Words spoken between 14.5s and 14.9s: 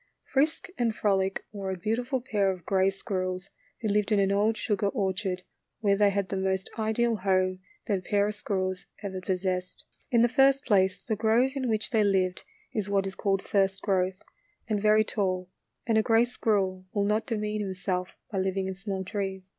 and